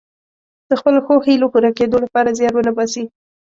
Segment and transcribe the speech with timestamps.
[0.69, 3.03] د خپلو ښو هیلو پوره کیدو لپاره زیار ونه باسي.